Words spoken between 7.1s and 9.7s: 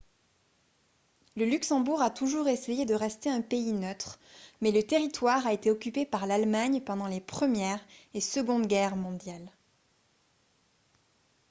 première et seconde guerres mondiales